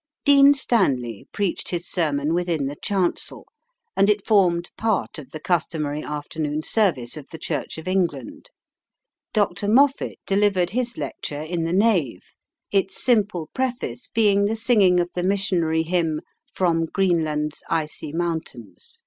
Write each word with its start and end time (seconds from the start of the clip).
DR. 0.00 0.02
MOFFAT. 0.02 0.24
Dean 0.44 0.54
Stanley 0.54 1.28
preached 1.30 1.68
his 1.68 1.86
sermon 1.86 2.32
within 2.32 2.64
the 2.64 2.76
chancel, 2.76 3.46
and 3.94 4.08
it 4.08 4.26
formed 4.26 4.70
part 4.78 5.18
of 5.18 5.30
the 5.30 5.38
customary 5.38 6.02
afternoon 6.02 6.62
service 6.62 7.18
of 7.18 7.28
the 7.28 7.36
Church 7.36 7.76
of 7.76 7.86
England. 7.86 8.48
Dr. 9.34 9.68
Moffat 9.68 10.18
delivered 10.26 10.70
his 10.70 10.96
lecture 10.96 11.42
in 11.42 11.64
the 11.64 11.74
nave, 11.74 12.22
its 12.72 13.04
simple 13.04 13.50
preface 13.52 14.08
being 14.08 14.46
the 14.46 14.56
singing 14.56 15.00
of 15.00 15.10
the 15.14 15.22
missionary 15.22 15.82
hymn, 15.82 16.22
"From 16.50 16.86
Greenland's 16.86 17.62
icy 17.68 18.10
mountains." 18.10 19.02